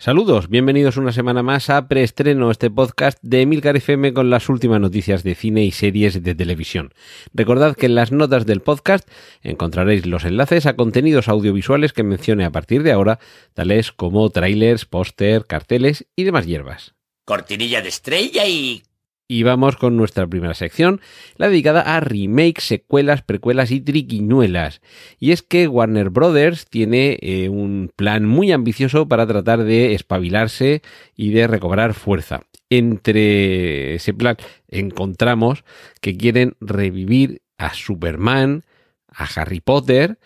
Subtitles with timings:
[0.00, 4.80] Saludos, bienvenidos una semana más a Preestreno, este podcast de Emilcar FM con las últimas
[4.80, 6.94] noticias de cine y series de televisión.
[7.34, 9.10] Recordad que en las notas del podcast
[9.42, 13.18] encontraréis los enlaces a contenidos audiovisuales que mencione a partir de ahora,
[13.54, 16.94] tales como trailers, póster, carteles y demás hierbas.
[17.24, 18.84] Cortinilla de estrella y...
[19.30, 21.02] Y vamos con nuestra primera sección,
[21.36, 24.80] la dedicada a remakes, secuelas, precuelas y triquiñuelas.
[25.20, 30.80] Y es que Warner Brothers tiene eh, un plan muy ambicioso para tratar de espabilarse
[31.14, 32.40] y de recobrar fuerza.
[32.70, 35.62] Entre ese plan encontramos
[36.00, 38.64] que quieren revivir a Superman,
[39.08, 40.18] a Harry Potter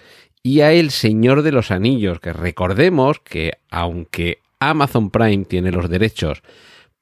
[0.44, 5.90] y a El Señor de los Anillos, que recordemos que aunque Amazon Prime tiene los
[5.90, 6.44] derechos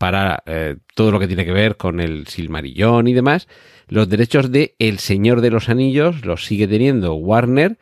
[0.00, 3.48] para eh, todo lo que tiene que ver con el Silmarillón y demás.
[3.86, 7.76] Los derechos de El Señor de los Anillos los sigue teniendo Warner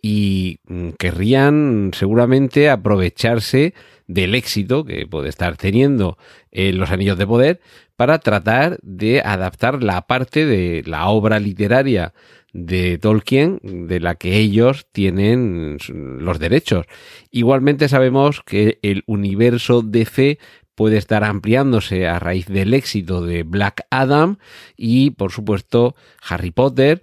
[0.00, 3.74] y mm, querrían seguramente aprovecharse
[4.06, 6.16] del éxito que puede estar teniendo
[6.52, 7.60] en Los Anillos de Poder
[7.96, 12.14] para tratar de adaptar la parte de la obra literaria
[12.52, 16.86] de Tolkien de la que ellos tienen los derechos.
[17.30, 20.38] Igualmente sabemos que el universo DC
[20.78, 24.36] puede estar ampliándose a raíz del éxito de Black Adam
[24.76, 27.02] y por supuesto Harry Potter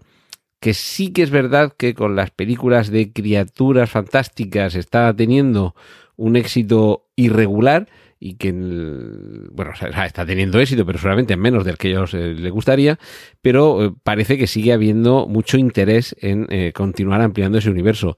[0.62, 5.76] que sí que es verdad que con las películas de criaturas fantásticas está teniendo
[6.16, 9.72] un éxito irregular y que, bueno,
[10.06, 12.98] está teniendo éxito, pero solamente menos del que ellos eh, les gustaría,
[13.42, 18.18] pero eh, parece que sigue habiendo mucho interés en eh, continuar ampliando ese universo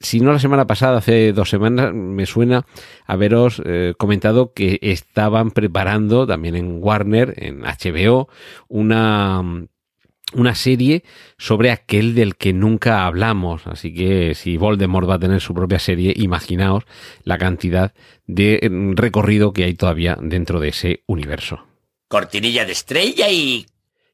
[0.00, 2.66] si no la semana pasada, hace dos semanas, me suena
[3.06, 8.28] haberos eh, comentado que estaban preparando también en Warner, en HBO,
[8.68, 9.42] una,
[10.32, 11.04] una serie
[11.38, 13.66] sobre aquel del que nunca hablamos.
[13.66, 16.84] Así que si Voldemort va a tener su propia serie, imaginaos
[17.22, 17.92] la cantidad
[18.26, 21.66] de mm, recorrido que hay todavía dentro de ese universo.
[22.08, 23.66] Cortinilla de estrella y...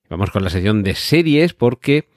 [0.09, 2.09] Vamos con la sección de series porque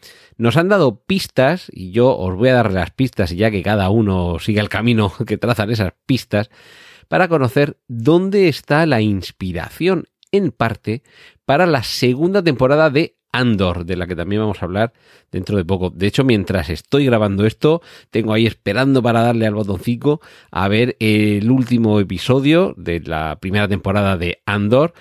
[0.44, 3.64] nos han dado pistas, y yo os voy a dar las pistas, y ya que
[3.64, 6.50] cada uno siga el camino que trazan esas pistas,
[7.08, 11.02] para conocer dónde está la inspiración, en parte,
[11.46, 14.92] para la segunda temporada de Andor, de la que también vamos a hablar
[15.32, 15.92] dentro de poco.
[15.92, 20.20] De hecho, mientras estoy grabando esto, tengo ahí esperando para darle al botoncito
[20.52, 24.94] a ver el último episodio de la primera temporada de Andor,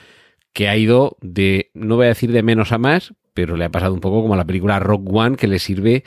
[0.52, 3.70] que ha ido de, no voy a decir de menos a más, pero le ha
[3.70, 6.04] pasado un poco como a la película Rock One que le sirve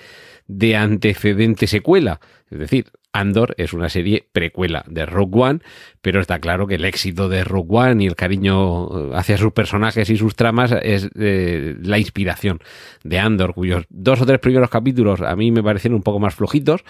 [0.48, 2.20] de antecedente secuela.
[2.50, 5.60] Es decir, Andor es una serie precuela de Rock One,
[6.02, 9.54] pero está claro que el éxito de Rock One y el cariño eh, hacia sus
[9.54, 12.60] personajes y sus tramas es eh, la inspiración
[13.04, 16.36] de Andor, cuyos dos o tres primeros capítulos a mí me parecen un poco más
[16.36, 16.84] flojitos,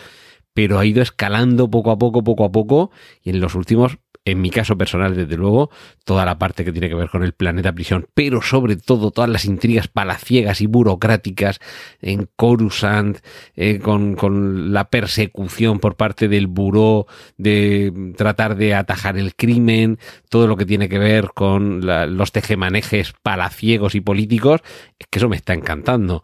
[0.54, 2.92] pero ha ido escalando poco a poco, poco a poco,
[3.22, 5.70] y en los últimos en mi caso personal, desde luego,
[6.04, 9.30] toda la parte que tiene que ver con el planeta prisión, pero sobre todo todas
[9.30, 11.60] las intrigas palaciegas y burocráticas
[12.02, 13.20] en Coruscant,
[13.56, 17.06] eh, con, la persecución por parte del buró
[17.38, 20.00] de tratar de atajar el crimen,
[20.30, 21.82] todo lo que tiene que ver con
[22.18, 24.62] los tejemanejes palaciegos y políticos,
[24.98, 26.24] es que eso me está encantando.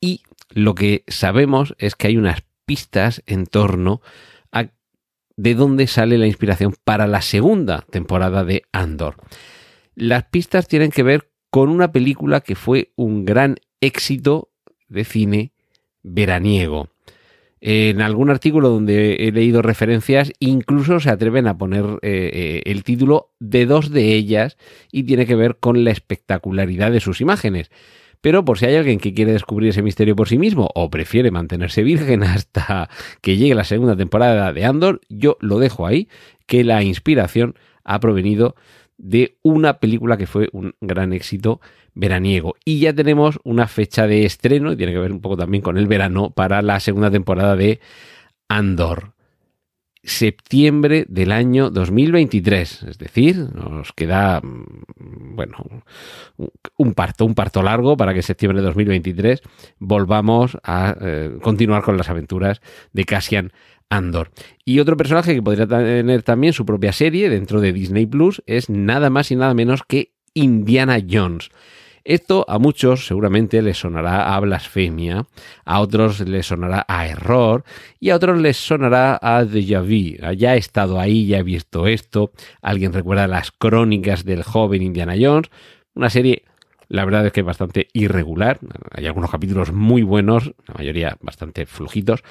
[0.00, 4.02] Y lo que sabemos es que hay unas pistas en torno
[5.36, 9.16] de dónde sale la inspiración para la segunda temporada de Andor.
[9.94, 14.50] Las pistas tienen que ver con una película que fue un gran éxito
[14.88, 15.52] de cine
[16.02, 16.88] veraniego.
[17.60, 22.84] En algún artículo donde he leído referencias, incluso se atreven a poner eh, eh, el
[22.84, 24.56] título de dos de ellas
[24.92, 27.70] y tiene que ver con la espectacularidad de sus imágenes.
[28.20, 31.30] Pero por si hay alguien que quiere descubrir ese misterio por sí mismo o prefiere
[31.30, 32.88] mantenerse virgen hasta
[33.20, 36.08] que llegue la segunda temporada de Andor, yo lo dejo ahí,
[36.46, 37.54] que la inspiración
[37.84, 38.56] ha provenido
[38.98, 41.60] de una película que fue un gran éxito
[41.94, 42.54] veraniego.
[42.64, 45.76] Y ya tenemos una fecha de estreno, y tiene que ver un poco también con
[45.76, 47.80] el verano, para la segunda temporada de
[48.48, 49.15] Andor
[50.06, 52.84] septiembre del año 2023.
[52.84, 55.56] Es decir, nos queda, mm, bueno,
[56.76, 59.42] un parto, un parto largo para que en septiembre de 2023
[59.78, 62.60] volvamos a eh, continuar con las aventuras
[62.92, 63.52] de Cassian
[63.90, 64.30] Andor.
[64.64, 68.70] Y otro personaje que podría tener también su propia serie dentro de Disney Plus es
[68.70, 71.50] nada más y nada menos que Indiana Jones.
[72.06, 75.26] Esto a muchos seguramente les sonará a blasfemia,
[75.64, 77.64] a otros les sonará a error
[77.98, 80.16] y a otros les sonará a déjà vu.
[80.36, 82.30] Ya he estado ahí, ya he visto esto.
[82.62, 85.50] Alguien recuerda las crónicas del joven Indiana Jones,
[85.94, 86.44] una serie
[86.88, 88.60] la verdad es que es bastante irregular.
[88.92, 92.22] Hay algunos capítulos muy buenos, la mayoría bastante flujitos.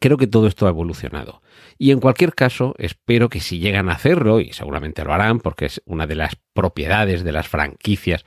[0.00, 1.42] Creo que todo esto ha evolucionado.
[1.78, 5.66] Y en cualquier caso, espero que si llegan a hacerlo, y seguramente lo harán, porque
[5.66, 8.24] es una de las propiedades de las franquicias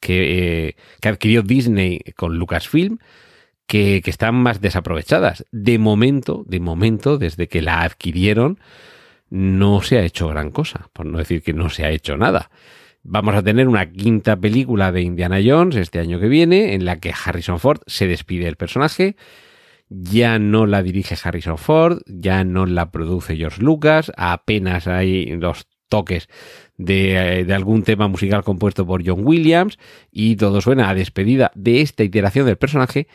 [0.00, 2.98] que, eh, adquirió Disney con Lucasfilm,
[3.66, 5.44] que, que están más desaprovechadas.
[5.50, 8.58] De momento, de momento, desde que la adquirieron,
[9.28, 12.50] no se ha hecho gran cosa, por no decir que no se ha hecho nada.
[13.02, 16.98] Vamos a tener una quinta película de Indiana Jones este año que viene, en la
[16.98, 19.16] que Harrison Ford se despide del personaje
[19.88, 25.66] ya no la dirige Harrison Ford, ya no la produce George Lucas, apenas hay los
[25.88, 26.28] toques
[26.76, 29.78] de, de, algún tema musical compuesto por John Williams
[30.10, 33.06] y todo suena a despedida de esta iteración del personaje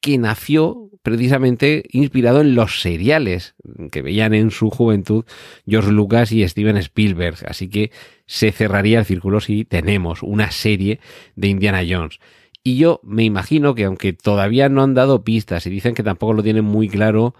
[0.00, 3.54] que nació precisamente inspirado en los seriales
[3.92, 5.26] que veían en su juventud
[5.66, 7.36] George Lucas y Steven Spielberg.
[7.46, 7.90] Así que
[8.26, 11.00] se cerraría el círculo si tenemos una serie
[11.36, 12.20] de Indiana Jones.
[12.64, 16.32] Y yo me imagino que aunque todavía no han dado pistas y dicen que tampoco
[16.32, 17.34] lo tienen muy claro,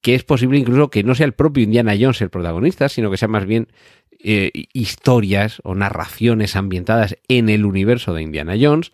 [0.00, 3.16] que es posible incluso que no sea el propio Indiana Jones el protagonista, sino que
[3.16, 3.68] sea más bien
[4.18, 8.90] eh, historias o narraciones ambientadas en el universo de Indiana Jones,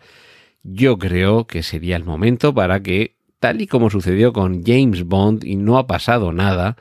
[0.61, 5.43] yo creo que sería el momento para que, tal y como sucedió con James Bond
[5.43, 6.77] y no ha pasado nada,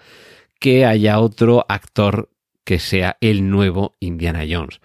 [0.58, 2.28] que haya otro actor
[2.64, 4.80] que sea el nuevo Indiana Jones.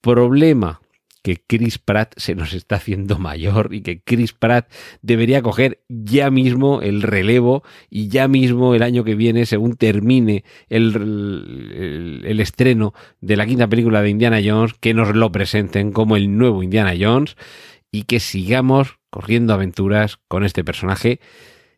[0.00, 0.80] Problema
[1.26, 4.70] que Chris Pratt se nos está haciendo mayor y que Chris Pratt
[5.02, 10.44] debería coger ya mismo el relevo y ya mismo el año que viene, según termine
[10.68, 16.14] el, el, estreno de la quinta película de Indiana Jones, que nos lo presenten como
[16.14, 17.36] el nuevo Indiana Jones
[17.90, 21.18] y que sigamos corriendo aventuras con este personaje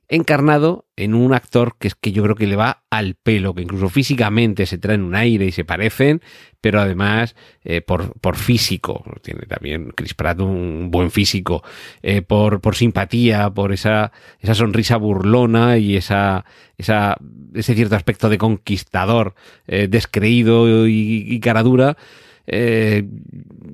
[0.09, 3.63] encarnado en un actor que es que yo creo que le va al pelo, que
[3.63, 6.23] incluso físicamente se traen un aire y se parecen,
[6.61, 11.63] pero además eh, por, por, físico, tiene también Chris Pratt un buen físico,
[12.03, 16.47] eh, por, por, simpatía, por esa, esa sonrisa burlona y esa,
[16.79, 17.17] esa,
[17.55, 19.35] ese cierto aspecto de conquistador
[19.67, 21.97] eh, descreído y, y cara dura
[22.51, 23.07] eh,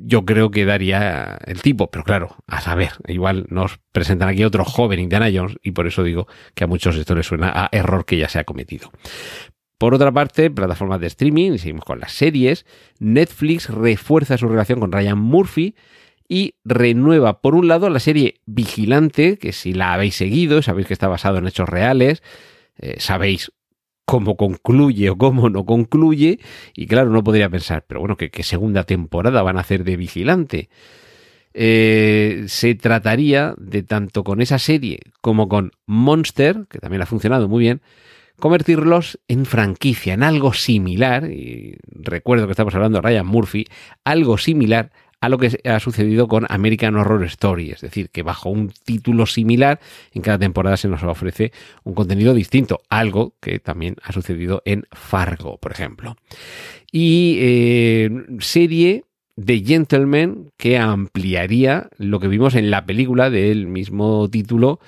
[0.03, 4.65] yo creo que daría el tipo, pero claro, a saber, igual nos presentan aquí otro
[4.65, 8.05] joven Indiana Jones y por eso digo que a muchos esto les suena a error
[8.05, 8.91] que ya se ha cometido.
[9.79, 12.67] Por otra parte, plataformas de streaming, y seguimos con las series,
[12.99, 15.77] Netflix refuerza su relación con Ryan Murphy
[16.29, 20.95] y renueva, por un lado, la serie Vigilante, que si la habéis seguido, sabéis que
[20.95, 22.23] está basado en hechos reales,
[22.79, 23.53] eh, sabéis
[24.05, 26.41] cómo concluye o cómo no concluye.
[26.75, 30.69] Y claro, no podría pensar, pero bueno, ¿qué, segunda temporada van a hacer de Vigilante?
[31.55, 37.49] Eh, se trataría de tanto con esa serie como con Monster, que también ha funcionado
[37.49, 37.81] muy bien,
[38.39, 43.67] convertirlos en franquicia, en algo similar, y recuerdo que estamos hablando de Ryan Murphy,
[44.05, 44.91] algo similar
[45.25, 49.25] a lo que ha sucedido con American Horror Story, es decir, que bajo un título
[49.25, 49.81] similar
[50.13, 51.51] en cada temporada se nos ofrece
[51.83, 56.17] un contenido distinto, algo que también ha sucedido en Fargo, por ejemplo.
[56.93, 58.11] Y eh,
[58.41, 59.05] serie
[59.37, 64.79] de Gentleman que ampliaría lo que vimos en la película del mismo título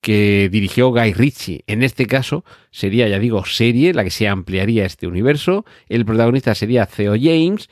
[0.00, 1.62] que dirigió Guy Ritchie.
[1.66, 5.64] En este caso sería, ya digo, serie, la que se ampliaría este universo.
[5.88, 7.68] El protagonista sería Theo James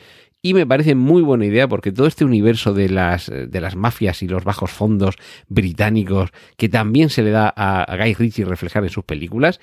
[0.46, 4.22] y me parece muy buena idea porque todo este universo de las, de las mafias
[4.22, 5.16] y los bajos fondos
[5.48, 9.60] británicos que también se le da a, a Guy Ritchie reflejar en sus películas,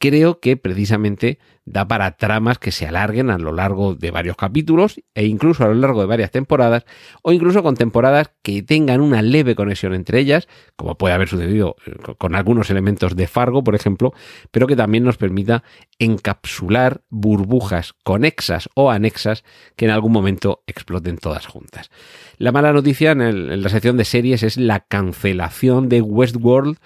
[0.00, 5.00] creo que precisamente da para tramas que se alarguen a lo largo de varios capítulos
[5.14, 6.84] e incluso a lo largo de varias temporadas
[7.22, 11.76] o incluso con temporadas que tengan una leve conexión entre ellas, como puede haber sucedido
[11.86, 14.14] eh, con algunos elementos de Fargo, por ejemplo,
[14.50, 15.62] pero que también nos permita
[15.98, 19.44] encapsular burbujas conexas o anexas
[19.76, 21.90] que en algún momento exploten todas juntas.
[22.38, 26.78] La mala noticia en, la sección de series es la cancelación de Westworld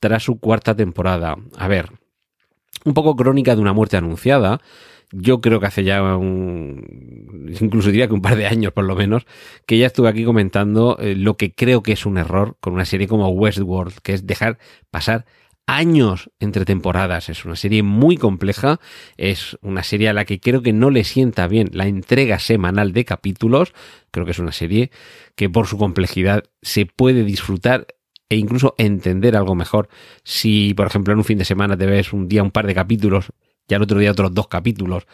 [0.00, 1.36] tras su cuarta temporada.
[1.56, 1.97] A ver,
[2.88, 4.60] un poco crónica de una muerte anunciada.
[5.10, 8.94] Yo creo que hace ya un, incluso diría que un par de años por lo
[8.94, 9.26] menos,
[9.66, 12.84] que ya estuve aquí comentando eh, lo que creo que es un error con una
[12.84, 14.58] serie como Westworld, que es dejar
[14.90, 15.24] pasar
[15.68, 17.28] años entre temporadas.
[17.28, 18.80] Es una serie muy compleja,
[19.16, 22.92] es una serie a la que creo que no le sienta bien la entrega semanal
[22.92, 23.74] de capítulos.
[24.10, 24.90] Creo que es una serie
[25.36, 27.86] que por su complejidad se puede disfrutar
[28.28, 29.88] e incluso entender algo mejor.
[30.22, 32.74] Si, por ejemplo, en un fin de semana te ves un día un par de
[32.74, 33.32] capítulos
[33.68, 35.06] y al otro día otros dos capítulos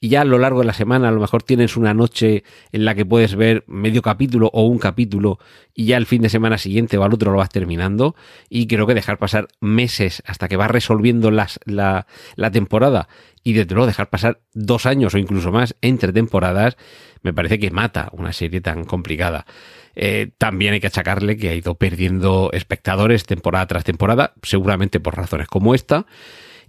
[0.00, 2.84] y ya a lo largo de la semana a lo mejor tienes una noche en
[2.84, 5.38] la que puedes ver medio capítulo o un capítulo
[5.74, 8.14] y ya el fin de semana siguiente o al otro lo vas terminando
[8.48, 13.08] y creo que dejar pasar meses hasta que vas resolviendo las, la, la temporada
[13.42, 16.76] y desde luego dejar pasar dos años o incluso más entre temporadas
[17.22, 19.46] me parece que mata una serie tan complicada.
[19.94, 25.16] Eh, también hay que achacarle que ha ido perdiendo espectadores temporada tras temporada, seguramente por
[25.16, 26.06] razones como esta.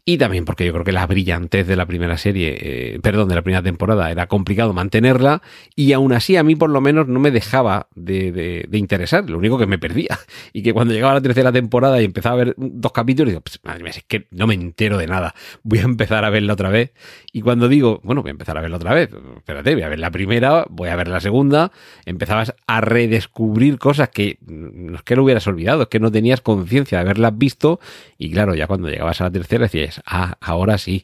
[0.10, 3.36] Y también porque yo creo que la brillantez de la primera serie, eh, perdón, de
[3.36, 5.44] la primera temporada, era complicado mantenerla
[5.76, 9.38] y aún así a mí por lo menos no me dejaba de, de, interesar, lo
[9.38, 10.18] único que me perdía.
[10.52, 13.60] Y que cuando llegaba la tercera temporada y empezaba a ver dos capítulos, digo, pues
[13.64, 16.70] madre mía, es que no me entero de nada, voy a empezar a verla otra
[16.70, 16.92] vez.
[17.32, 20.00] Y cuando digo, bueno, voy a empezar a verla otra vez, espérate, voy a ver
[20.00, 21.72] la primera, voy a ver la segunda,
[22.06, 26.42] empezabas a redescubrir cosas que no es que lo hubieras olvidado, es que no tenías
[26.42, 27.80] conciencia de haberlas visto
[28.18, 31.04] y claro, ya cuando llegabas a la tercera decías, ah, ahora sí.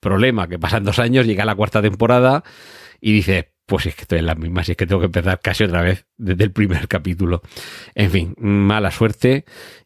[0.00, 2.44] Problema, que pasan dos años, llega la cuarta temporada
[3.00, 5.40] y dice, pues es que estoy en la misma, si es que tengo que empezar
[5.40, 7.42] casi otra vez desde el primer capítulo.
[7.94, 9.44] En fin, mala suerte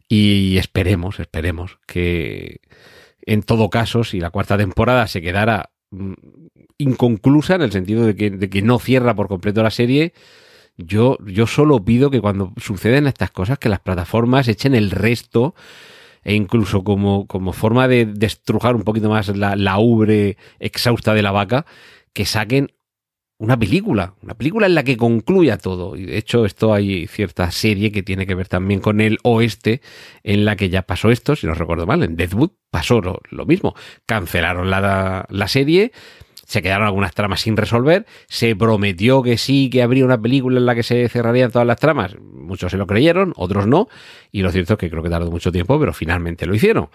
[0.09, 2.59] y esperemos, esperemos que
[3.21, 6.13] en todo caso, si la cuarta temporada se quedara mm,
[6.77, 10.13] inconclusa en el sentido de que, de que no cierra por completo la serie,
[10.77, 15.53] yo, yo solo pido que cuando suceden estas cosas, que las plataformas echen el resto
[16.23, 21.21] e incluso como, como forma de destrujar un poquito más la, la ubre exhausta de
[21.21, 21.65] la vaca,
[22.13, 22.71] que saquen
[23.39, 25.95] una película, una película en la que concluya todo.
[25.95, 29.81] Y de hecho, esto hay cierta serie que tiene que ver también con el oeste,
[30.23, 33.75] en la que ya pasó esto, si no recuerdo mal, en Deadwood pasó lo, mismo.
[34.05, 35.93] Cancelaron la, la serie,
[36.49, 40.65] se quedaron algunas tramas sin resolver, se prometió que sí, que habría una película en
[40.65, 43.87] la que se cerrarían todas las tramas, muchos se lo creyeron, otros no,
[44.31, 46.89] y lo cierto es que creo que tardó mucho tiempo, pero finalmente lo hicieron.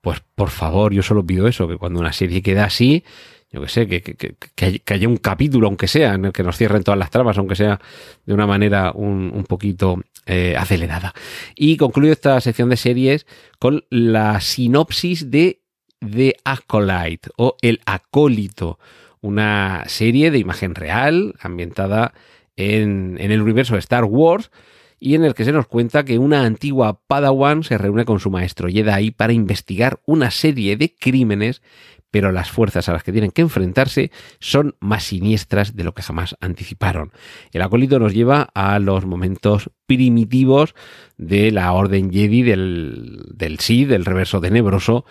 [0.00, 3.04] Pues por favor, yo solo pido eso, que cuando una serie queda así,
[3.52, 6.56] yo que sé, que, que, que, haya un capítulo, aunque sea, en el que nos
[6.56, 7.78] cierren todas las tramas, aunque sea
[8.24, 11.12] de una manera un, un poquito eh, acelerada.
[11.54, 13.26] Y concluyo esta sección de series
[13.58, 15.65] con la sinopsis de
[16.00, 18.78] The Acolyte o El Acólito,
[19.20, 22.12] una serie de imagen real ambientada
[22.56, 24.50] en, en el universo de Star Wars
[24.98, 28.30] y en el que se nos cuenta que una antigua Padawan se reúne con su
[28.30, 31.62] maestro Jedi para investigar una serie de crímenes,
[32.10, 34.10] pero las fuerzas a las que tienen que enfrentarse
[34.40, 37.12] son más siniestras de lo que jamás anticiparon.
[37.52, 40.74] El acólito nos lleva a los momentos primitivos
[41.18, 45.04] de la Orden Jedi del, del Sith, del reverso tenebroso,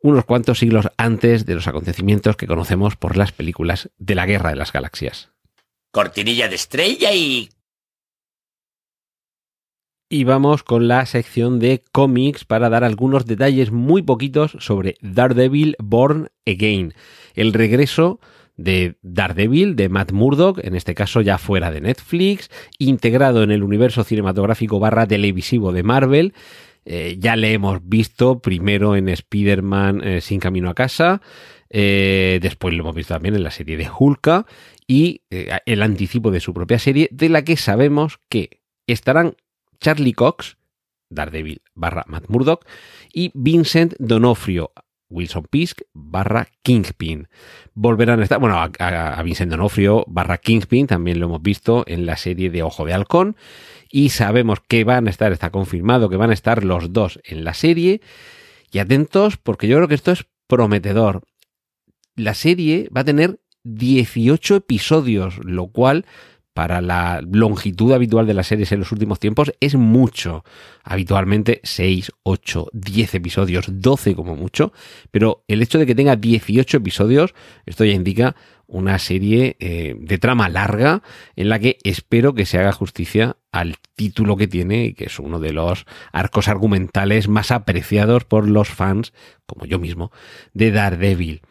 [0.00, 4.50] unos cuantos siglos antes de los acontecimientos que conocemos por las películas de la Guerra
[4.50, 5.30] de las Galaxias.
[5.90, 7.48] Cortinilla de estrella y...
[10.10, 15.76] Y vamos con la sección de cómics para dar algunos detalles muy poquitos sobre Daredevil
[15.78, 16.94] Born Again,
[17.34, 18.18] el regreso
[18.56, 23.62] de Daredevil de Matt Murdock, en este caso ya fuera de Netflix, integrado en el
[23.62, 26.34] universo cinematográfico barra televisivo de Marvel,
[26.90, 31.20] eh, ya le hemos visto primero en Spider-Man eh, Sin Camino a Casa,
[31.68, 34.46] eh, después lo hemos visto también en la serie de Hulka
[34.86, 39.36] y el anticipo de su propia serie, de la que sabemos que estarán
[39.80, 40.56] Charlie Cox,
[41.10, 42.64] Daredevil barra Matt Murdock,
[43.12, 44.72] y Vincent Donofrio,
[45.10, 47.28] Wilson Pisk barra Kingpin.
[47.74, 52.06] Volverán a estar, bueno, a, a, Vincent Donofrio barra Kingpin también lo hemos visto en
[52.06, 53.36] la serie de Ojo de Halcón
[53.90, 57.44] y sabemos que van a estar, está confirmado que van a estar los dos en
[57.44, 58.00] la serie.
[58.70, 61.22] Y atentos porque yo creo que esto es prometedor.
[62.16, 66.04] La serie va a tener 18 episodios, lo cual
[66.58, 70.42] para la longitud habitual de las series en los últimos tiempos es mucho.
[70.82, 74.72] Habitualmente 6, 8, 10 episodios, 12 como mucho,
[75.12, 77.32] pero el hecho de que tenga 18 episodios,
[77.64, 78.34] esto ya indica
[78.66, 81.04] una serie eh, de trama larga
[81.36, 85.20] en la que espero que se haga justicia al título que tiene y que es
[85.20, 89.12] uno de los arcos argumentales más apreciados por los fans,
[89.46, 90.10] como yo mismo,
[90.54, 91.42] de Daredevil.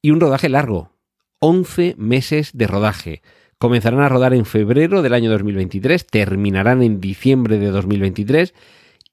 [0.00, 0.92] Y un rodaje largo,
[1.40, 3.22] 11 meses de rodaje.
[3.64, 8.52] Comenzarán a rodar en febrero del año 2023, terminarán en diciembre de 2023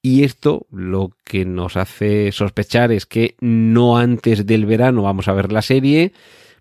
[0.02, 5.32] y esto lo que nos hace sospechar es que no antes del verano vamos a
[5.32, 6.12] ver la serie,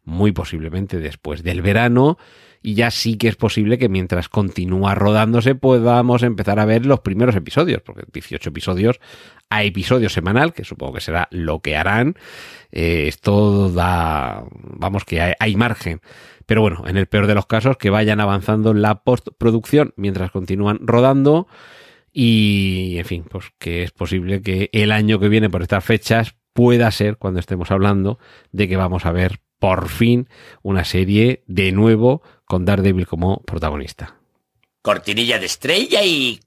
[0.06, 2.18] muy posiblemente después del verano
[2.62, 7.00] y ya sí que es posible que mientras continúa rodándose podamos empezar a ver los
[7.00, 9.00] primeros episodios, porque 18 episodios
[9.50, 12.16] a episodio semanal, que supongo que será lo que harán,
[12.72, 16.02] eh, esto da, vamos que hay, hay margen.
[16.46, 20.80] Pero bueno, en el peor de los casos, que vayan avanzando la postproducción mientras continúan
[20.82, 21.48] rodando.
[22.14, 26.36] Y, en fin, pues que es posible que el año que viene, por estas fechas,
[26.54, 28.20] pueda ser cuando estemos hablando
[28.52, 30.28] de que vamos a ver por fin
[30.64, 34.18] una serie de nuevo con Daredevil como protagonista.
[34.82, 36.42] Cortinilla de estrella y...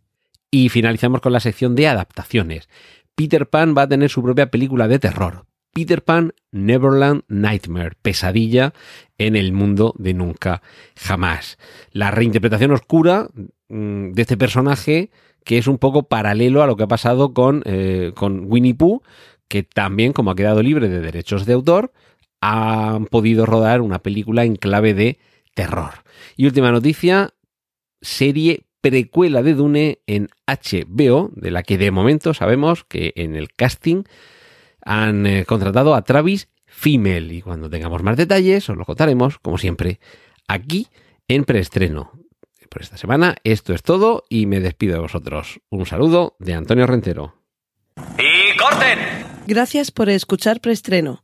[0.50, 2.68] Y finalizamos con la sección de adaptaciones.
[3.14, 5.46] Peter Pan va a tener su propia película de terror.
[5.72, 8.74] Peter Pan Neverland Nightmare, pesadilla
[9.16, 10.60] en el mundo de nunca
[10.94, 11.56] jamás.
[11.90, 13.30] La reinterpretación oscura
[13.68, 15.10] mm, de este personaje
[15.42, 19.00] que es un poco paralelo a lo que ha pasado con, eh, con Winnie Pooh,
[19.48, 21.92] que también, como ha quedado libre de derechos de autor,
[22.42, 25.18] han podido rodar una película en clave de
[25.54, 26.04] terror.
[26.36, 27.30] Y última noticia,
[28.00, 33.52] serie precuela de Dune en HBO, de la que de momento sabemos que en el
[33.52, 34.04] casting
[34.84, 37.32] han eh, contratado a Travis Fimmel.
[37.32, 40.00] Y cuando tengamos más detalles, os lo contaremos, como siempre,
[40.48, 40.88] aquí
[41.28, 42.12] en preestreno.
[42.68, 45.60] Por esta semana, esto es todo y me despido de vosotros.
[45.70, 47.36] Un saludo de Antonio Rentero.
[48.18, 48.98] ¡Y corten!
[49.46, 51.23] Gracias por escuchar preestreno.